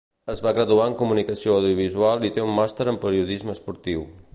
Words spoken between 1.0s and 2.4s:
Comunicació Audiovisual i